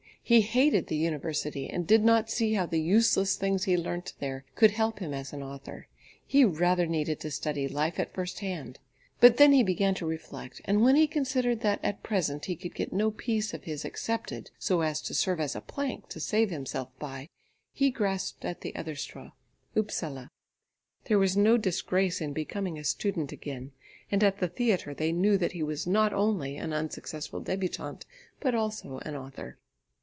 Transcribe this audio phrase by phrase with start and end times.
[0.23, 4.45] He hated the university, and did not see how the useless things one learnt there
[4.55, 5.87] could help him as an author;
[6.25, 8.79] he rather needed to study life at first hand.
[9.19, 12.73] But then he began to reflect, and when he considered that, at present, he could
[12.75, 16.49] get no piece of his accepted so as to serve as a plank to save
[16.49, 17.27] himself by,
[17.73, 19.31] he grasped at the other straw,
[19.75, 20.29] Upsala.
[21.07, 23.73] There was no disgrace in becoming a student again,
[24.09, 28.03] and at the theatre they knew that he was not only an unsuccessful débutant,
[28.39, 29.57] but also an author.